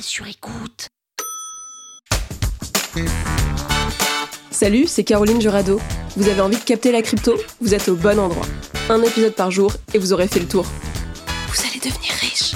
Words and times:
Sur 0.00 0.26
écoute. 0.26 0.88
Salut, 4.50 4.86
c'est 4.86 5.04
Caroline 5.04 5.40
Jurado. 5.40 5.80
Vous 6.16 6.28
avez 6.28 6.40
envie 6.40 6.56
de 6.58 6.62
capter 6.62 6.92
la 6.92 7.02
crypto? 7.02 7.34
Vous 7.60 7.74
êtes 7.74 7.88
au 7.88 7.96
bon 7.96 8.18
endroit. 8.18 8.46
Un 8.88 9.02
épisode 9.02 9.34
par 9.34 9.50
jour 9.50 9.72
et 9.94 9.98
vous 9.98 10.12
aurez 10.12 10.28
fait 10.28 10.40
le 10.40 10.48
tour. 10.48 10.66
Vous 11.48 11.60
allez 11.66 11.78
devenir 11.78 12.12
riche. 12.20 12.54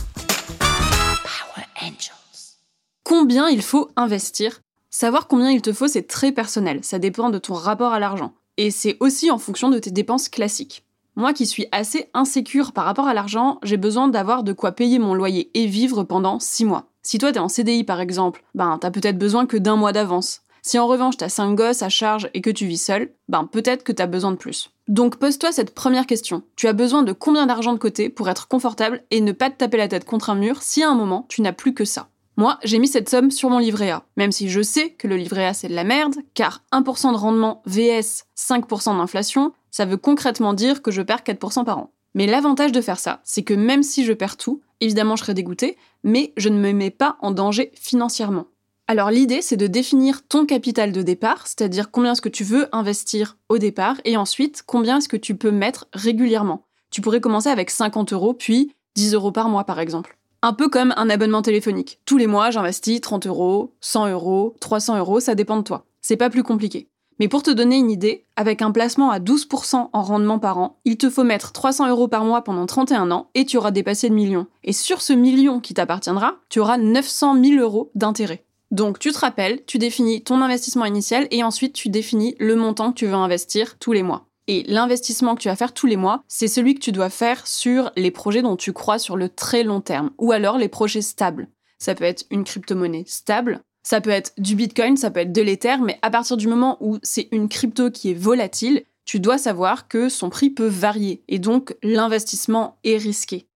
Power 0.59 1.67
Angels. 1.83 2.57
Combien 3.05 3.49
il 3.49 3.63
faut 3.63 3.91
investir? 3.97 4.61
Savoir 4.91 5.27
combien 5.27 5.51
il 5.51 5.63
te 5.63 5.73
faut, 5.73 5.89
c'est 5.89 6.07
très 6.07 6.33
personnel. 6.33 6.81
Ça 6.83 6.99
dépend 6.99 7.31
de 7.31 7.39
ton 7.39 7.55
rapport 7.55 7.93
à 7.93 8.01
l'argent. 8.01 8.35
Et 8.57 8.71
c'est 8.71 8.97
aussi 9.01 9.31
en 9.31 9.39
fonction 9.39 9.71
de 9.71 9.79
tes 9.79 9.91
dépenses 9.91 10.29
classiques. 10.29 10.85
Moi 11.17 11.33
qui 11.33 11.47
suis 11.47 11.67
assez 11.73 12.09
insécure 12.13 12.73
par 12.73 12.85
rapport 12.85 13.09
à 13.09 13.15
l'argent, 13.15 13.59
j'ai 13.63 13.77
besoin 13.77 14.09
d'avoir 14.09 14.43
de 14.43 14.53
quoi 14.53 14.73
payer 14.73 14.99
mon 14.99 15.15
loyer 15.15 15.51
et 15.55 15.67
vivre 15.67 16.05
pendant 16.05 16.39
6 16.39 16.65
mois. 16.67 16.90
Si 17.03 17.19
toi 17.19 17.33
t'es 17.33 17.39
en 17.39 17.49
CDI 17.49 17.85
par 17.85 18.01
exemple, 18.01 18.45
ben 18.55 18.79
t'as 18.79 18.91
peut-être 18.91 19.19
besoin 19.19 19.47
que 19.47 19.57
d'un 19.57 19.77
mois 19.77 19.93
d'avance. 19.93 20.43
Si 20.63 20.79
en 20.79 20.87
revanche 20.87 21.17
t'as 21.17 21.31
5 21.31 21.55
gosses 21.55 21.83
à 21.83 21.89
charge 21.89 22.29
et 22.35 22.43
que 22.43 22.51
tu 22.51 22.67
vis 22.67 22.83
seul, 22.83 23.11
ben 23.29 23.45
peut-être 23.51 23.85
que 23.85 23.93
t'as 23.93 24.07
besoin 24.07 24.33
de 24.33 24.37
plus. 24.37 24.71
Donc 24.89 25.17
pose-toi 25.17 25.53
cette 25.53 25.75
première 25.75 26.07
question. 26.07 26.43
Tu 26.57 26.69
as 26.69 26.75
besoin 26.75 27.03
de 27.03 27.13
combien 27.13 27.47
d'argent 27.47 27.73
de 27.73 27.79
côté 27.79 28.11
pour 28.11 28.29
être 28.29 28.49
confortable 28.49 29.03
et 29.11 29.23
ne 29.23 29.33
pas 29.33 29.49
te 29.49 29.57
taper 29.57 29.79
la 29.79 29.89
tête 29.89 30.05
contre 30.05 30.29
un 30.29 30.35
mur 30.35 30.63
si 30.63 30.83
à 30.83 30.91
un 30.91 30.95
moment 30.95 31.25
tu 31.29 31.41
n'as 31.41 31.53
plus 31.53 31.73
que 31.73 31.87
ça? 31.87 32.09
Moi, 32.37 32.59
j'ai 32.65 32.79
mis 32.79 32.89
cette 32.89 33.09
somme 33.09 33.31
sur 33.31 33.51
mon 33.51 33.59
livret 33.59 33.91
A, 33.91 34.05
même 34.17 34.33
si 34.33 34.49
je 34.49 34.63
sais 34.63 34.91
que 34.91 35.09
le 35.09 35.17
livret 35.17 35.47
A 35.47 35.55
c'est 35.55 35.69
de 35.69 35.75
la 35.75 35.85
merde, 35.85 36.17
car 36.35 36.63
1% 36.73 37.13
de 37.13 37.17
rendement 37.17 37.63
VS 37.67 38.25
5% 38.37 38.97
d'inflation, 38.97 39.53
ça 39.71 39.85
veut 39.85 39.97
concrètement 39.97 40.53
dire 40.53 40.83
que 40.83 40.91
je 40.91 41.03
perds 41.03 41.23
4% 41.23 41.65
par 41.65 41.79
an. 41.79 41.93
Mais 42.15 42.27
l'avantage 42.27 42.73
de 42.73 42.81
faire 42.81 42.99
ça, 42.99 43.21
c'est 43.25 43.43
que 43.43 43.55
même 43.55 43.83
si 43.83 44.05
je 44.05 44.13
perds 44.13 44.37
tout, 44.37 44.61
évidemment 44.81 45.17
je 45.17 45.23
serai 45.23 45.35
dégoûté, 45.35 45.77
mais 46.03 46.33
je 46.37 46.49
ne 46.49 46.59
me 46.59 46.73
mets 46.73 46.91
pas 46.91 47.17
en 47.21 47.31
danger 47.31 47.71
financièrement. 47.75 48.47
Alors 48.89 49.13
l'idée, 49.13 49.41
c'est 49.41 49.57
de 49.57 49.69
définir 49.69 50.27
ton 50.27 50.47
capital 50.47 50.91
de 50.91 51.03
départ, 51.03 51.47
c'est-à-dire 51.47 51.93
combien 51.93 52.13
est-ce 52.13 52.21
que 52.21 52.29
tu 52.29 52.43
veux 52.43 52.69
investir 52.75 53.37
au 53.49 53.59
départ, 53.59 54.01
et 54.05 54.17
ensuite 54.17 54.65
combien 54.67 54.99
est-ce 54.99 55.09
que 55.09 55.17
tu 55.17 55.37
peux 55.37 55.53
mettre 55.53 55.87
régulièrement. 55.93 56.67
Tu 56.91 57.01
pourrais 57.01 57.21
commencer 57.21 57.51
avec 57.51 57.71
50 57.71 58.13
euros, 58.13 58.35
puis 58.35 58.73
10 58.97 59.15
euros 59.15 59.31
par 59.31 59.49
mois 59.49 59.63
par 59.63 59.79
exemple. 59.79 60.19
Un 60.43 60.55
peu 60.55 60.69
comme 60.69 60.93
un 60.97 61.09
abonnement 61.09 61.43
téléphonique. 61.43 62.01
Tous 62.05 62.17
les 62.17 62.27
mois, 62.27 62.51
j'investis 62.51 63.01
30 63.01 63.29
euros, 63.29 63.75
100 63.81 64.09
euros, 64.09 64.57
300 64.61 64.99
euros, 64.99 65.21
ça 65.21 65.37
dépend 65.37 65.59
de 65.59 65.63
toi. 65.63 65.87
C'est 66.01 66.17
pas 66.17 66.31
plus 66.31 66.43
compliqué. 66.43 66.90
Mais 67.21 67.29
pour 67.29 67.43
te 67.43 67.51
donner 67.51 67.77
une 67.77 67.91
idée, 67.91 68.25
avec 68.35 68.63
un 68.63 68.73
placement 68.73 69.11
à 69.11 69.21
12% 69.21 69.91
en 69.93 70.03
rendement 70.03 70.39
par 70.39 70.57
an, 70.57 70.79
il 70.87 70.97
te 70.97 71.11
faut 71.11 71.23
mettre 71.23 71.53
300 71.53 71.91
euros 71.91 72.09
par 72.09 72.25
mois 72.25 72.43
pendant 72.43 72.65
31 72.65 73.11
ans 73.11 73.29
et 73.35 73.45
tu 73.45 73.59
auras 73.59 73.73
dépassé 73.73 74.09
le 74.09 74.15
million. 74.15 74.47
Et 74.65 74.73
sur 74.73 75.03
ce 75.03 75.13
million 75.13 75.61
qui 75.61 75.75
t'appartiendra, 75.75 76.37
tu 76.49 76.61
auras 76.61 76.79
900 76.79 77.45
000 77.45 77.61
euros 77.61 77.91
d'intérêt. 77.95 78.43
Donc 78.71 78.99
tu 78.99 79.13
te 79.13 79.19
rappelles, 79.19 79.63
tu 79.67 79.77
définis 79.77 80.23
ton 80.23 80.41
investissement 80.41 80.87
initial 80.87 81.29
et 81.31 81.45
ensuite 81.45 81.75
tu 81.75 81.91
définis 81.91 82.37
le 82.39 82.57
montant 82.57 82.91
que 82.91 82.99
tu 82.99 83.07
veux 83.07 83.13
investir 83.13 83.79
tous 83.79 83.93
les 83.93 84.03
mois. 84.03 84.25
Et 84.47 84.65
l'investissement 84.67 85.35
que 85.35 85.43
tu 85.43 85.49
vas 85.49 85.57
faire 85.57 85.75
tous 85.75 85.87
les 85.87 85.99
mois, 85.99 86.23
c'est 86.27 86.49
celui 86.49 86.75
que 86.75 86.81
tu 86.81 86.91
dois 86.91 87.11
faire 87.11 87.47
sur 87.47 87.93
les 87.97 88.11
projets 88.11 88.43
dont 88.43 88.57
tu 88.57 88.73
crois 88.73 88.99
sur 88.99 89.19
le 89.19 89.29
très 89.29 89.63
long 89.63 89.83
terme, 89.83 90.11
ou 90.17 90.33
alors 90.33 90.57
les 90.57 90.69
projets 90.69 91.03
stables. 91.03 91.49
Ça 91.79 91.95
peut 91.95 92.05
être 92.05 92.25
une 92.31 92.45
crypto-monnaie 92.45 93.05
stable, 93.07 93.61
ça 93.83 94.01
peut 94.01 94.11
être 94.11 94.33
du 94.39 94.55
Bitcoin, 94.55 94.97
ça 94.97 95.11
peut 95.11 95.21
être 95.21 95.33
de 95.33 95.43
l'Ether, 95.43 95.77
mais 95.83 95.99
à 96.03 96.11
partir 96.11 96.37
du 96.37 96.49
moment 96.49 96.77
où 96.81 96.99
c'est 97.03 97.29
une 97.33 97.49
crypto 97.49 97.91
qui 97.91 98.11
est 98.11 98.15
volatile, 98.15 98.85
tu 99.05 99.21
dois 99.21 99.39
savoir 99.39 99.89
que 99.89 100.09
son 100.09 100.31
prix 100.31 100.51
peut 100.51 100.69
varier 100.69 101.23
et 101.29 101.39
donc 101.39 101.75
l'investissement 101.83 102.79
est 102.85 102.97
risqué. 102.97 103.47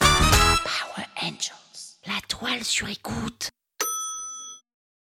Power 0.00 1.06
Angels. 1.22 1.98
La 2.06 2.20
toile 2.28 2.64
sur 2.64 2.88
écoute. 2.88 3.53